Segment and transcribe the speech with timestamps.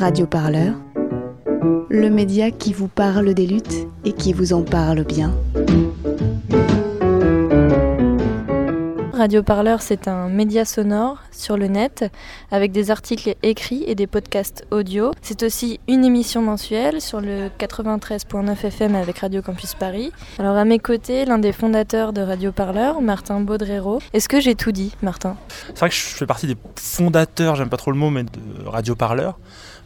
[0.00, 0.72] Radio Parleur,
[1.90, 5.34] le média qui vous parle des luttes et qui vous en parle bien.
[9.12, 12.10] Radio Parleur, c'est un média sonore sur le net
[12.50, 15.10] avec des articles écrits et des podcasts audio.
[15.20, 20.12] C'est aussi une émission mensuelle sur le 93.9 FM avec Radio Campus Paris.
[20.38, 24.00] Alors à mes côtés, l'un des fondateurs de Radio Parleur, Martin Baudrero.
[24.14, 25.36] Est-ce que j'ai tout dit, Martin?
[25.66, 28.30] C'est vrai que je fais partie des fondateurs, j'aime pas trop le mot, mais de
[28.64, 29.38] Radio Parleur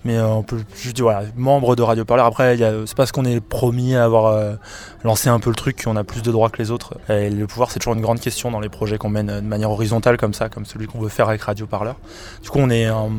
[0.04, 2.26] mais euh, on peut juste dire voilà, membre de Radio Parleur.
[2.26, 4.54] Après, c'est parce qu'on est promis à avoir euh,
[5.02, 6.98] lancé un peu le truc qu'on a plus de droits que les autres.
[7.08, 9.70] Et le pouvoir, c'est toujours une grande question dans les projets qu'on mène de manière
[9.70, 11.96] horizontale comme ça, comme celui qu'on veut faire avec Radio Parleur.
[12.42, 13.10] Du coup, on est un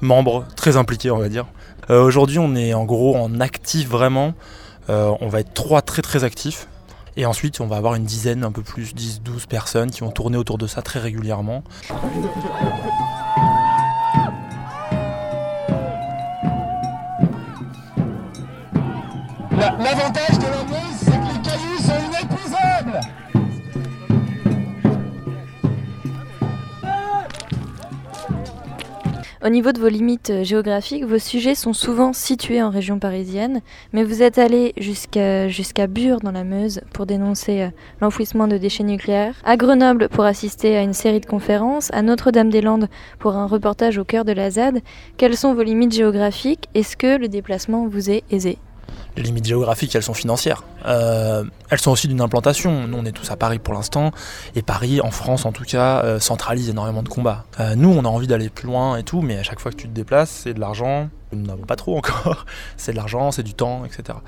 [0.00, 1.46] membre très impliqué, on va dire.
[1.90, 4.32] Euh, aujourd'hui, on est en gros en actif vraiment.
[4.88, 6.66] on va être trois très très actifs.
[7.16, 10.10] Et ensuite, on va avoir une dizaine, un peu plus, 10, 12 personnes qui vont
[10.10, 11.62] tourner autour de ça très régulièrement.
[19.60, 23.00] L'avantage de la Meuse, c'est que les cailloux sont inépuisables
[29.44, 33.60] Au niveau de vos limites euh, géographiques, vos sujets sont souvent situés en région parisienne,
[33.92, 37.68] mais vous êtes allé jusqu'à jusqu'à Bure dans la Meuse pour dénoncer euh,
[38.00, 42.88] l'enfouissement de déchets nucléaires, à Grenoble pour assister à une série de conférences, à Notre-Dame-des-Landes
[43.18, 44.80] pour un reportage au cœur de la ZAD.
[45.18, 46.68] Quelles sont vos limites géographiques?
[46.74, 48.56] Est-ce que le déplacement vous est aisé?
[49.16, 50.62] Les limites géographiques, elles sont financières.
[50.86, 52.86] Euh, elles sont aussi d'une implantation.
[52.86, 54.12] Nous, on est tous à Paris pour l'instant.
[54.54, 57.44] Et Paris, en France en tout cas, euh, centralise énormément de combats.
[57.58, 59.76] Euh, nous, on a envie d'aller plus loin et tout, mais à chaque fois que
[59.76, 61.08] tu te déplaces, c'est de l'argent.
[61.32, 62.46] Nous n'avons pas trop encore.
[62.76, 64.18] c'est de l'argent, c'est du temps, etc.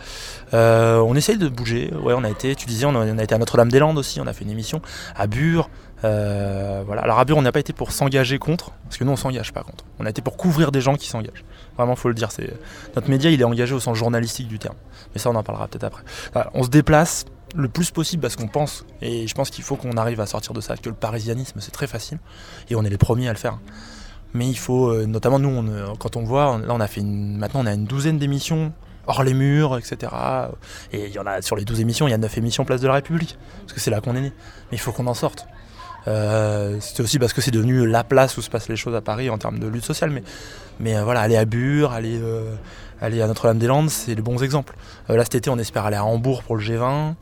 [0.52, 1.92] on essaye de bouger.
[2.02, 4.20] Ouais, on a été, tu disais, on a, été à Notre-Dame-des-Landes aussi.
[4.20, 4.83] On a fait une émission
[5.17, 5.69] à Bure.
[6.03, 7.03] Voilà.
[7.03, 9.62] Alors à on n'a pas été pour s'engager contre, parce que nous, on s'engage pas
[9.62, 9.84] contre.
[9.98, 11.45] On a été pour couvrir des gens qui s'engagent.
[11.77, 12.31] Vraiment, faut le dire.
[12.33, 12.53] C'est
[12.97, 14.77] notre média, il est engagé au sens journalistique du terme.
[15.14, 16.05] Mais ça, on en parlera peut-être après.
[16.55, 19.96] on se déplace le plus possible parce qu'on pense, et je pense qu'il faut qu'on
[19.96, 22.18] arrive à sortir de ça, que le parisianisme, c'est très facile,
[22.70, 23.58] et on est les premiers à le faire.
[24.35, 27.36] Mais il faut, euh, notamment nous, on, quand on voit, là, on a fait une,
[27.36, 28.73] maintenant, on a une douzaine d'émissions
[29.07, 30.12] hors les murs, etc.
[30.92, 32.80] Et il y en a sur les 12 émissions, il y a 9 émissions Place
[32.80, 34.33] de la République, parce que c'est là qu'on est né.
[34.70, 35.46] Mais il faut qu'on en sorte.
[36.08, 39.01] Euh, c'est aussi parce que c'est devenu la place où se passent les choses à
[39.01, 40.11] Paris en termes de lutte sociale.
[40.11, 40.23] Mais,
[40.80, 42.55] mais euh, voilà, aller à Bure, aller, euh,
[43.01, 44.74] aller à Notre-Dame-des-Landes, c'est les bons exemples.
[45.08, 47.14] là, cet été, on espère aller à Hambourg pour le G20.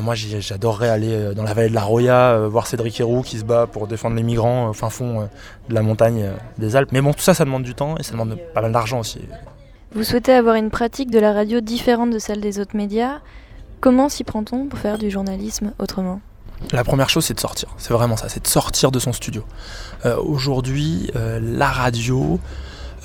[0.00, 3.66] moi, j'adorerais aller dans la vallée de la Roya, voir Cédric Héroux qui se bat
[3.66, 5.28] pour défendre les migrants au fin fond
[5.68, 6.92] de la montagne des Alpes.
[6.92, 9.20] Mais bon, tout ça, ça demande du temps et ça demande pas mal d'argent aussi.
[9.94, 13.20] Vous souhaitez avoir une pratique de la radio différente de celle des autres médias.
[13.80, 16.20] Comment s'y prend-on pour faire du journalisme autrement?
[16.72, 17.68] La première chose, c'est de sortir.
[17.78, 19.44] C'est vraiment ça, c'est de sortir de son studio.
[20.04, 22.38] Euh, aujourd'hui, euh, la radio,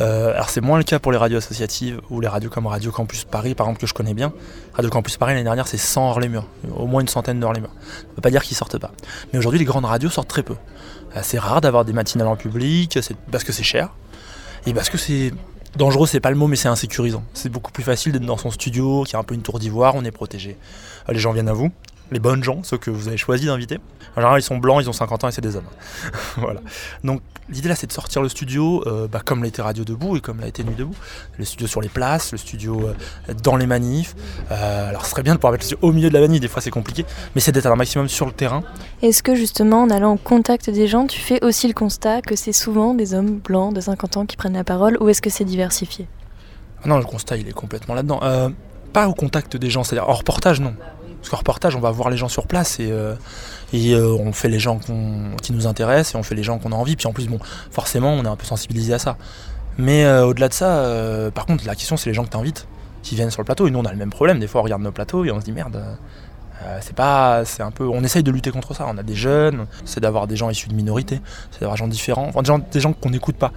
[0.01, 2.91] euh, alors c'est moins le cas pour les radios associatives ou les radios comme Radio
[2.91, 4.33] Campus Paris, par exemple, que je connais bien.
[4.73, 7.53] Radio Campus Paris, l'année dernière, c'est 100 hors les murs, au moins une centaine d'hors
[7.53, 7.73] les murs.
[7.79, 8.91] Ça ne veut pas dire qu'ils sortent pas.
[9.31, 10.55] Mais aujourd'hui, les grandes radios sortent très peu.
[11.21, 12.97] c'est rare d'avoir des matinales en public,
[13.31, 13.89] parce que c'est cher,
[14.65, 15.33] et parce que c'est
[15.75, 17.23] dangereux, c'est pas le mot, mais c'est insécurisant.
[17.33, 19.95] C'est beaucoup plus facile d'être dans son studio, qui a un peu une tour d'ivoire,
[19.95, 20.57] on est protégé.
[21.07, 21.71] Les gens viennent à vous,
[22.11, 23.77] les bonnes gens, ceux que vous avez choisi d'inviter.
[24.15, 25.63] En général, ils sont blancs, ils ont 50 ans et c'est des hommes.
[26.37, 26.61] voilà.
[27.03, 30.17] Donc l'idée là, c'est de sortir le studio, euh, bah, comme l'a été Radio Debout
[30.17, 30.95] et comme l'a été Nuit Debout.
[31.37, 34.15] Le studio sur les places, le studio euh, dans les manifs.
[34.51, 36.39] Euh, alors ce serait bien de pouvoir mettre le studio au milieu de la manif,
[36.39, 37.05] des fois c'est compliqué,
[37.35, 38.63] mais c'est d'être un maximum sur le terrain.
[39.01, 42.35] Est-ce que justement, en allant au contact des gens, tu fais aussi le constat que
[42.35, 45.29] c'est souvent des hommes blancs de 50 ans qui prennent la parole ou est-ce que
[45.29, 46.07] c'est diversifié?
[46.83, 48.19] Ah Non, le constat, il est complètement là-dedans.
[48.93, 50.73] pas au contact des gens, c'est-à-dire en reportage, non.
[51.19, 53.13] Parce qu'en reportage, on va voir les gens sur place et, euh,
[53.73, 54.79] euh, on fait les gens
[55.41, 56.95] qui nous intéressent et on fait les gens qu'on a envie.
[56.95, 57.39] Puis en plus, bon,
[57.71, 59.17] forcément, on est un peu sensibilisé à ça.
[59.77, 62.67] Mais euh, au-delà de ça, par contre, la question, c'est les gens que tu invites
[63.03, 63.67] qui viennent sur le plateau.
[63.67, 64.39] Et nous, on a le même problème.
[64.39, 65.81] Des fois, on regarde nos plateaux et on se dit merde.
[66.81, 68.85] C'est pas, c'est un peu, on essaye de lutter contre ça.
[68.89, 71.21] On a des jeunes, c'est d'avoir des gens issus de minorités,
[71.51, 73.51] c'est d'avoir des gens différents, enfin, des gens, des gens qu'on n'écoute pas.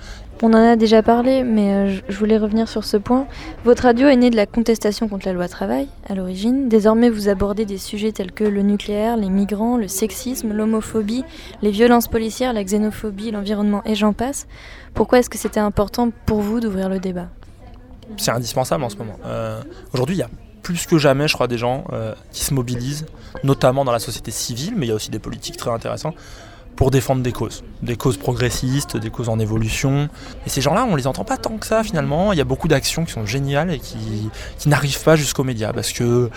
[0.44, 3.28] On en a déjà parlé, mais euh, je voulais revenir sur ce point.
[3.64, 6.68] Votre radio est née de la contestation contre la loi travail, à l'origine.
[6.68, 11.22] Désormais, vous abordez des sujets tels que le nucléaire, les migrants, le sexisme, l'homophobie,
[11.62, 14.48] les violences policières, la xénophobie, l'environnement et j'en passe.
[14.94, 17.28] Pourquoi est-ce que c'était important pour vous d'ouvrir le débat?
[18.16, 19.18] C'est indispensable en ce moment.
[19.24, 19.62] Euh,
[19.92, 20.28] aujourd'hui, il y a
[20.62, 23.06] plus que jamais, je crois, des gens euh, qui se mobilisent,
[23.44, 26.16] notamment dans la société civile, mais il y a aussi des politiques très intéressantes
[26.76, 30.08] pour défendre des causes, des causes progressistes, des causes en évolution.
[30.46, 32.32] Et ces gens-là, on les entend pas tant que ça finalement.
[32.32, 34.30] Il y a beaucoup d'actions qui sont géniales et qui,
[34.66, 36.30] n'arrivent pas jusqu'aux médias parce que,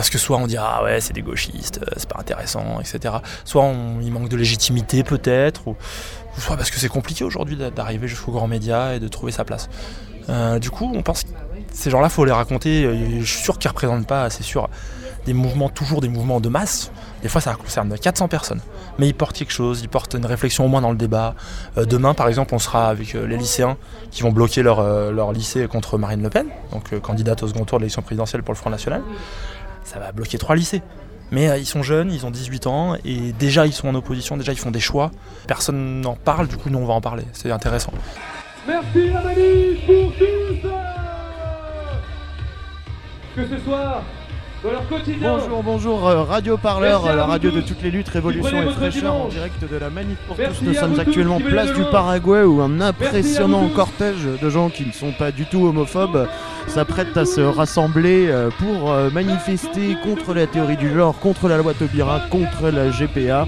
[0.00, 3.14] soit on dit ah ouais c'est des gauchistes, c'est pas intéressant, etc.
[3.44, 5.76] Soit on, il manque de légitimité peut-être, ou,
[6.38, 9.68] soit parce que c'est compliqué aujourd'hui d'arriver jusqu'aux grands médias et de trouver sa place.
[10.28, 11.24] Euh, du coup, on pense
[11.72, 12.84] ces gens-là, faut les raconter.
[12.84, 14.68] Euh, Je suis sûr qu'ils ne représentent pas, c'est sûr,
[15.26, 16.90] des mouvements, toujours des mouvements de masse.
[17.22, 18.60] Des fois, ça concerne 400 personnes.
[18.98, 21.34] Mais ils portent quelque chose, ils portent une réflexion au moins dans le débat.
[21.78, 23.76] Euh, demain, par exemple, on sera avec euh, les lycéens
[24.10, 24.82] qui vont bloquer leur,
[25.12, 28.54] leur lycée contre Marine Le Pen, donc candidate au second tour de l'élection présidentielle pour
[28.54, 29.02] le Front National.
[29.84, 30.82] Ça va bloquer trois lycées.
[31.32, 34.50] Mais ils sont jeunes, ils ont 18 ans, et déjà ils sont en opposition, déjà
[34.52, 35.12] ils font des choix.
[35.46, 37.22] Personne n'en parle, du coup nous on va en parler.
[37.32, 37.92] C'est intéressant.
[38.66, 39.20] Merci la
[43.36, 44.02] Que ce soit
[44.64, 48.08] dans leur quotidien Bonjour, bonjour, euh, Radio Parleur, à la radio de toutes les luttes,
[48.08, 50.64] révolution et fraîcheur en direct de la Manif pour Merci tous.
[50.64, 51.82] Nous sommes tous actuellement place du.
[51.92, 56.28] Paraguay où un impressionnant cortège de gens qui ne sont pas du tout homophobes
[56.66, 61.56] s'apprête à se rassembler euh, pour euh, manifester contre la théorie du genre, contre la
[61.56, 63.46] loi Taubira, contre la GPA.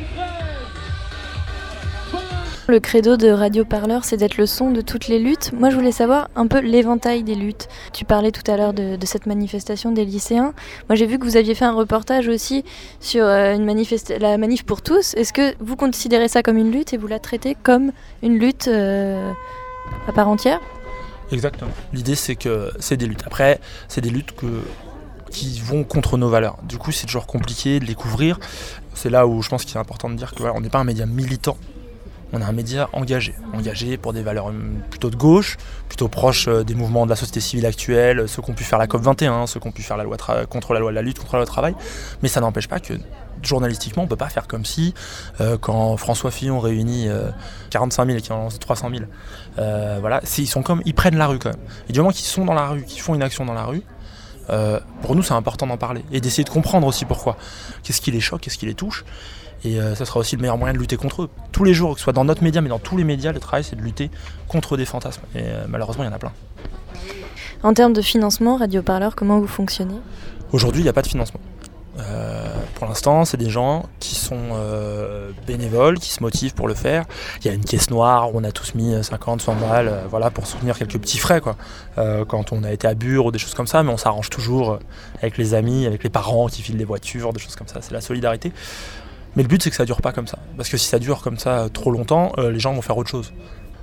[2.73, 5.53] Le credo de Radio Parleur, c'est d'être le son de toutes les luttes.
[5.53, 7.69] Moi, je voulais savoir un peu l'éventail des luttes.
[7.93, 10.55] Tu parlais tout à l'heure de, cette manifestation des lycéens.
[10.89, 12.65] Moi, j'ai vu que vous aviez fait un reportage aussi
[12.99, 13.67] sur euh, une
[14.21, 15.13] la manif pour tous.
[15.17, 17.93] Est-ce que vous considérez ça comme une lutte et vous la traitez comme
[18.23, 19.33] une lutte euh,
[20.09, 20.59] à part entière?
[21.31, 21.73] Exactement.
[21.93, 23.25] L'idée c'est que c'est des luttes.
[23.27, 24.33] Après, c'est des luttes
[25.31, 26.57] qui vont contre nos valeurs.
[26.63, 28.41] Du coup, c'est toujours compliqué de les couvrir.
[28.95, 30.79] C'est là où je pense qu'il est important de dire que voilà, on n'est pas
[30.79, 31.59] un média militant.
[32.33, 35.57] On est un média engagé, engagé pour des valeurs hum, plutôt de gauche,
[35.89, 38.79] plutôt proches euh, des mouvements de la société civile actuelle, ceux qui ont pu faire
[38.79, 40.17] la COP 21, ceux qui ont pu faire la loi
[40.49, 41.75] contre la loi de la lutte contre la loi travail.
[42.23, 42.95] Mais ça n'empêche pas que
[43.43, 44.95] journalistiquement, on peut pas faire comme si
[45.41, 47.31] euh, quand François Fillon réunit euh,
[47.71, 49.03] 45 000 et qu'il en lance 300 000,
[49.59, 51.61] euh, voilà, ils sont comme, ils prennent la rue quand même.
[51.89, 53.83] Et du moment qu'ils sont dans la rue, qu'ils font une action dans la rue,
[54.51, 57.37] euh, pour nous c'est important d'en parler et d'essayer de comprendre aussi pourquoi.
[57.83, 59.05] Qu'est-ce qui les choque, qu'est-ce qui les touche?
[59.65, 61.31] Et euh, ça sera aussi le meilleur moyen de lutter contre eux.
[61.53, 63.41] Tous les jours, que ce soit dans notre média, mais dans tous les médias, le
[63.41, 64.11] travail c'est de lutter
[64.49, 65.23] contre des fantasmes.
[65.35, 66.33] Et euh, malheureusement, il y en a plein.
[67.63, 70.01] En termes de financement, Radio Parleur, comment vous fonctionnez?
[70.53, 71.41] Aujourd'hui, il n'y a pas de financement.
[71.99, 76.75] Euh, pour l'instant, c'est des gens qui sont euh, bénévoles, qui se motivent pour le
[76.75, 77.05] faire.
[77.41, 80.05] Il y a une caisse noire où on a tous mis 50, 100 balles euh,
[80.09, 81.57] voilà, pour soutenir quelques petits frais quoi.
[82.29, 84.79] Quand on a été à Bure ou des choses comme ça, mais on s'arrange toujours
[85.19, 87.81] avec les amis, avec les parents qui filent les voitures, des choses comme ça.
[87.83, 88.53] C'est la solidarité.
[89.37, 90.39] Mais le but, c'est que ça dure pas comme ça.
[90.57, 92.97] Parce que si ça dure comme ça euh, trop longtemps, euh, les gens vont faire
[92.99, 93.33] autre chose.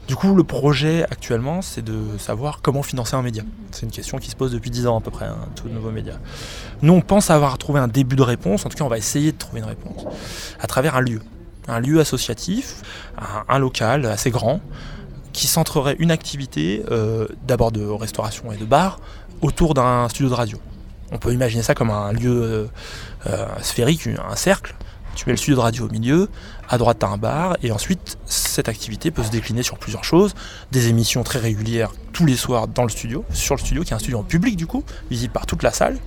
[0.07, 3.43] Du coup, le projet actuellement, c'est de savoir comment financer un média.
[3.71, 5.91] C'est une question qui se pose depuis 10 ans à peu près, hein, tout nouveau
[5.91, 6.15] média.
[6.81, 9.31] Nous, on pense avoir trouvé un début de réponse, en tout cas, on va essayer
[9.31, 10.05] de trouver une réponse,
[10.59, 11.21] à travers un lieu.
[11.67, 12.81] Un lieu associatif,
[13.47, 14.61] un, local assez grand,
[15.31, 18.99] qui centrerait une activité, euh, d'abord de restauration et de bar,
[19.41, 20.57] autour d'un studio de radio.
[21.11, 22.67] On peut imaginer ça comme un lieu
[23.61, 24.73] sphérique, un cercle.
[25.19, 26.29] Tu mets le studio de radio au milieu,
[26.69, 30.05] à droite tu as un bar, et ensuite cette activité peut se décliner sur plusieurs
[30.05, 30.33] choses.
[30.71, 33.95] Des émissions très régulières tous les soirs dans le studio, sur le studio, qui est
[33.97, 34.81] un studio en public du coup,
[35.11, 35.97] visible par toute la salle.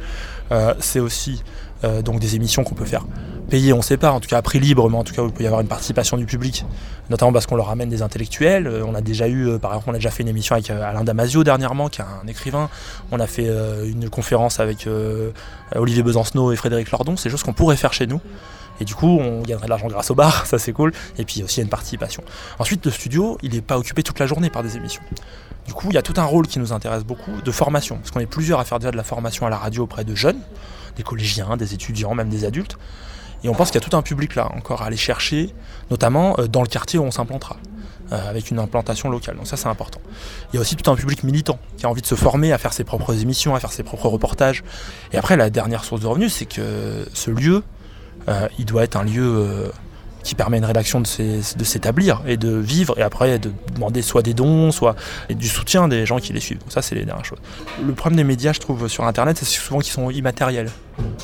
[0.50, 1.42] Euh, c'est aussi
[1.84, 3.04] euh, donc des émissions qu'on peut faire
[3.50, 5.20] payer, on ne sait pas, en tout cas à prix libre, mais en tout cas
[5.20, 6.64] où il peut y avoir une participation du public,
[7.10, 8.66] notamment parce qu'on leur amène des intellectuels.
[8.66, 11.04] Euh, on a déjà eu, par exemple, on a déjà fait une émission avec Alain
[11.04, 12.70] Damasio dernièrement, qui est un écrivain.
[13.10, 13.50] On a fait
[13.84, 14.88] une conférence avec
[15.74, 17.18] Olivier Besancenot et Frédéric Lordon.
[17.18, 18.22] C'est choses qu'on pourrait faire chez nous.
[18.80, 20.92] Et du coup, on gagnerait de l'argent grâce au bar, ça c'est cool.
[21.18, 22.22] Et puis aussi, il y a une participation.
[22.58, 25.02] Ensuite, le studio, il n'est pas occupé toute la journée par des émissions.
[25.66, 27.96] Du coup, il y a tout un rôle qui nous intéresse beaucoup de formation.
[27.96, 30.14] Parce qu'on est plusieurs à faire déjà de la formation à la radio auprès de
[30.14, 30.40] jeunes,
[30.96, 32.76] des collégiens, des étudiants, même des adultes.
[33.44, 35.54] Et on pense qu'il y a tout un public là encore à aller chercher,
[35.90, 37.56] notamment euh, dans le quartier où on s'implantera,
[38.12, 39.36] euh, avec une implantation locale.
[39.36, 40.00] Donc ça c'est important.
[40.52, 42.58] Il y a aussi tout un public militant qui a envie de se former, à
[42.58, 44.62] faire ses propres émissions, à faire ses propres reportages.
[45.12, 47.64] Et après, la dernière source de revenus, c'est que ce lieu,
[48.58, 49.68] il doit être un lieu euh,
[50.22, 53.50] qui permet à une rédaction de s'é- de s'établir et de vivre, et après de
[53.74, 54.94] demander soit des dons, soit
[55.30, 56.58] du soutien des gens qui les suivent.
[56.60, 57.40] Donc ça, c'est les dernières choses.
[57.84, 60.70] Le problème des médias, je trouve, sur Internet, c'est souvent qu'ils sont immatériels,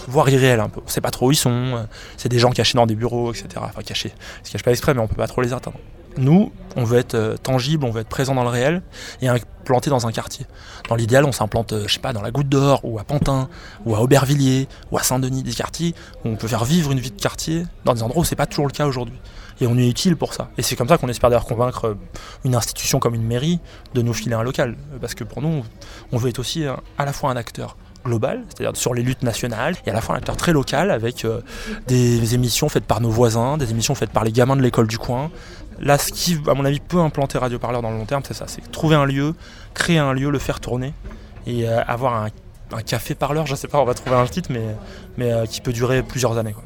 [0.08, 0.80] voire irréels un peu.
[0.84, 1.82] On sait pas trop où ils sont, euh,
[2.16, 3.46] c'est des gens cachés dans des bureaux, etc.
[3.58, 4.12] Enfin, cachés.
[4.42, 5.78] Ils se cachent pas exprès, mais on peut pas trop les atteindre.
[6.18, 8.82] Nous, on veut être euh, tangible, on veut être présent dans le réel
[9.22, 10.46] et implanté dans un quartier.
[10.88, 13.48] Dans l'idéal, on s'implante, euh, je sais pas, dans la Goutte d'Or, ou à Pantin,
[13.86, 15.94] ou à Aubervilliers, ou à Saint-Denis, des quartiers
[16.24, 18.46] où on peut faire vivre une vie de quartier dans des endroits où c'est pas
[18.46, 19.18] toujours le cas aujourd'hui.
[19.60, 20.50] Et on est utile pour ça.
[20.58, 21.94] Et c'est comme ça qu'on espère d'ailleurs convaincre euh,
[22.44, 23.60] une institution comme une mairie
[23.94, 24.76] de nous filer un local.
[25.00, 25.64] Parce que pour nous,
[26.10, 29.74] on veut être aussi à la fois un acteur global, c'est-à-dire sur les luttes nationales,
[29.86, 31.26] et à la fois un acteur très local avec
[31.88, 34.98] des émissions faites par nos voisins, des émissions faites par les gamins de l'école du
[34.98, 35.30] coin.
[35.80, 38.34] Là, ce qui, à mon avis, peut implanter Radio Parleur dans le long terme, c'est
[38.34, 39.34] ça, c'est trouver un lieu,
[39.74, 40.92] créer un lieu, le faire tourner,
[41.46, 42.28] et euh, avoir un,
[42.72, 44.64] un café parleur, je sais pas, on va trouver un titre, mais,
[45.16, 46.52] mais euh, qui peut durer plusieurs années.
[46.52, 46.64] quoi.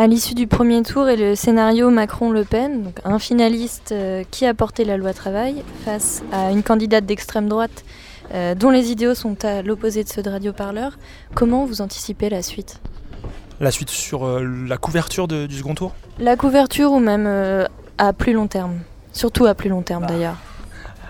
[0.00, 4.46] À l'issue du premier tour et le scénario Macron-Le Pen, donc un finaliste euh, qui
[4.46, 7.84] a porté la loi travail face à une candidate d'extrême droite
[8.32, 10.96] euh, dont les idéaux sont à l'opposé de ceux de Radio Parleur,
[11.34, 12.80] comment vous anticipez la suite?
[13.58, 15.94] La suite sur euh, la couverture de- du second tour?
[16.20, 17.26] La couverture ou même
[17.98, 18.78] à plus long terme
[19.12, 20.36] Surtout à plus long terme d'ailleurs.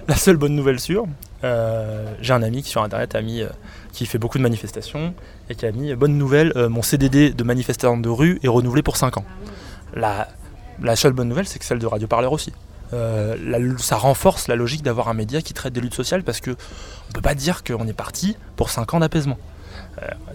[0.06, 1.04] La seule bonne nouvelle sûre,
[1.44, 3.48] euh, j'ai un ami qui sur internet a mis, euh,
[3.92, 5.12] qui fait beaucoup de manifestations
[5.50, 8.48] et qui a mis euh, bonne nouvelle, euh, mon CDD de manifestant de rue est
[8.48, 9.24] renouvelé pour 5 ans.
[9.94, 10.28] La,
[10.82, 12.52] la seule bonne nouvelle, c'est que celle de Radio Parleur aussi.
[12.92, 16.52] La- ça renforce la logique d'avoir un média qui traite des luttes sociales parce que
[16.52, 19.36] on peut pas dire qu'on est parti pour 5 ans d'apaisement.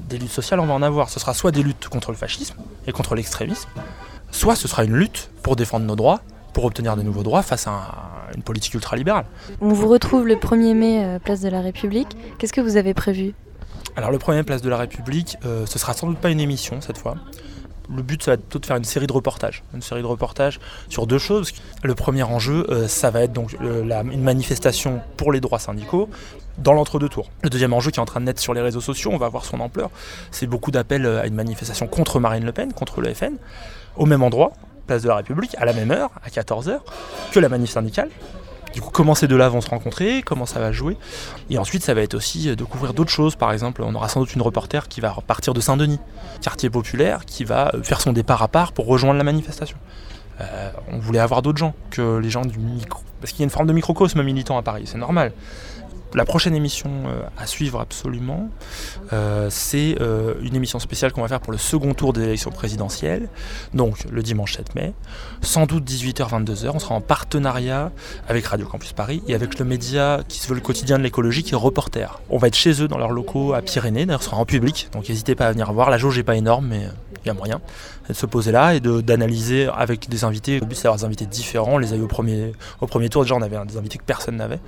[0.08, 1.10] Des luttes sociales, on va en avoir.
[1.10, 2.56] Ce sera soit des luttes contre le fascisme
[2.86, 3.70] et contre l'extrémisme,
[4.30, 6.22] soit ce sera une lutte pour défendre nos droits,
[6.54, 9.26] pour obtenir de nouveaux droits face à un- une politique ultralibérale.
[9.62, 12.10] On vous retrouve le 1er mai, euh, place de la République.
[12.38, 13.34] Qu'est-ce que vous avez prévu?
[13.96, 16.82] Alors le premier Place de la République, euh, ce sera sans doute pas une émission
[16.82, 17.16] cette fois.
[17.94, 19.62] Le but, ça va être plutôt de faire une série de reportages.
[19.76, 21.52] Une série de reportages sur deux choses.
[21.84, 25.60] Le premier enjeu, euh, ça va être donc euh, la- une manifestation pour les droits
[25.60, 26.10] syndicaux
[26.58, 27.30] dans l'entre-deux tours.
[27.44, 29.28] Le deuxième enjeu qui est en train de naître sur les réseaux sociaux, on va
[29.28, 29.92] voir son ampleur,
[30.32, 33.34] c'est beaucoup d'appels à une manifestation contre Marine Le Pen, contre le FN,
[33.98, 34.54] au même endroit,
[34.88, 36.80] Place de la République, à la même heure, à 14h,
[37.32, 38.10] que la manif syndicale.
[38.74, 40.98] Du coup, comment ces deux-là vont se rencontrer, comment ça va jouer.
[41.52, 43.36] Et ensuite, ça va être aussi de couvrir d'autres choses.
[43.36, 46.00] Par exemple, on aura sans doute une reporter qui va repartir de Saint-Denis,
[46.42, 49.78] quartier populaire, qui va euh, faire son départ à part pour rejoindre la manifestation.
[50.42, 53.04] Euh, on voulait avoir d'autres gens que les gens du micro.
[53.22, 55.34] Parce qu'il y a une forme de microcosme militant à Paris, c'est normal.
[56.16, 58.50] La prochaine émission euh, à suivre absolument,
[59.14, 62.52] euh, c'est euh, une émission spéciale qu'on va faire pour le second tour des élections
[62.52, 63.30] présidentielles,
[63.74, 64.94] donc le dimanche 7 mai,
[65.42, 66.70] sans doute 18h-22h.
[66.76, 67.92] On sera en partenariat
[68.28, 71.42] avec Radio Campus Paris et avec le média qui se veut le quotidien de l'écologie
[71.42, 72.22] qui est Reporter.
[72.30, 74.90] On va être chez eux dans leurs locaux à Pyrénées, d'ailleurs ce sera en public,
[74.92, 75.90] donc n'hésitez pas à venir voir.
[75.90, 76.90] La jauge n'est pas énorme, mais
[77.24, 77.60] il y a moyen
[78.10, 80.60] de se poser là et d'analyser avec des invités.
[80.60, 81.74] Le but c'est d'avoir des invités différents.
[81.74, 84.04] On les a eu au premier, au premier tour, déjà on avait des invités que
[84.04, 84.60] personne n'avait.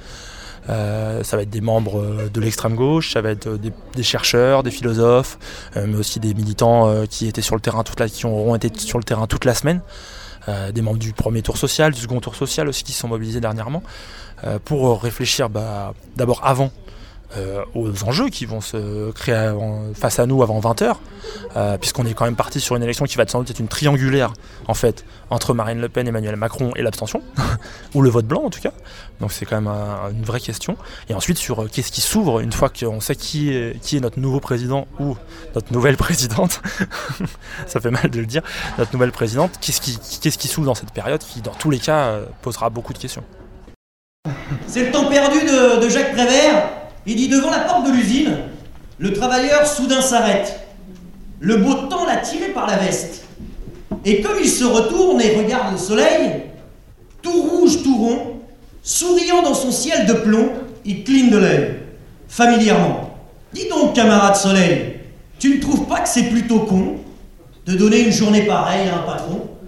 [0.70, 3.60] Euh, ça va être des membres euh, de l'extrême gauche, ça va être euh,
[3.96, 5.38] des, chercheurs, des philosophes,
[5.76, 8.98] mais aussi des militants qui étaient sur le terrain toute la, qui auront été sur
[8.98, 9.82] le terrain toute la semaine.
[10.74, 13.40] Des membres du premier tour social, du second tour social aussi qui se sont mobilisés
[13.40, 13.82] dernièrement
[14.64, 16.72] pour réfléchir bah, d'abord avant
[17.74, 19.52] aux enjeux qui vont se créer
[19.94, 20.96] face à nous avant 20h,
[21.80, 24.32] puisqu'on est quand même parti sur une élection qui va sans doute être une triangulaire
[24.68, 27.22] en fait entre Marine Le Pen, Emmanuel Macron et l'abstention,
[27.94, 28.72] ou le vote blanc en tout cas.
[29.20, 30.78] Donc c'est quand même un- une vraie question.
[31.10, 34.40] Et ensuite sur euh, qu'est-ce qui s'ouvre une fois qu'on sait qui est, notre nouveau
[34.40, 35.16] président ou
[35.56, 36.62] notre nouvelle présidente,
[37.68, 38.42] ça fait mal de le dire,
[38.78, 39.82] notre nouvelle présidente, qu'est-ce
[40.38, 43.24] qui, s'ouvre dans cette période qui dans tous les cas euh, posera beaucoup de questions?
[44.68, 46.70] C'est le temps perdu de, de Jacques Prévert?
[47.06, 48.38] Il dit devant la porte de l'usine,
[48.98, 50.60] le travailleur soudain s'arrête.
[51.40, 53.26] Le beau temps l'a tiré par la veste.
[54.06, 56.44] Et comme il se retourne et regarde le soleil,
[57.22, 58.40] tout rouge, tout rond,
[58.82, 60.52] souriant dans son ciel de plomb,
[60.86, 61.76] il cligne de l'œil,
[62.28, 63.18] familièrement.
[63.54, 64.96] Dis donc, camarade soleil,
[65.40, 66.96] tu ne trouves pas que c'est plutôt con
[67.66, 69.50] de donner une journée pareille à un patron?